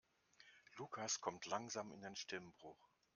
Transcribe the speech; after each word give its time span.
Lukas 0.79 1.21
kommt 1.21 1.45
langsam 1.45 1.91
in 1.91 2.01
den 2.01 2.15
Stimmbruch. 2.15 2.89